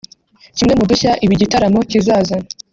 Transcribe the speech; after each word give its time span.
Kimwe 0.57 0.73
mu 0.79 0.85
dushya 0.89 1.11
ibi 1.25 1.35
gitaramo 1.41 1.79
kizazana 1.89 2.47